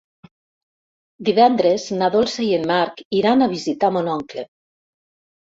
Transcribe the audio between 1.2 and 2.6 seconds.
Divendres na Dolça i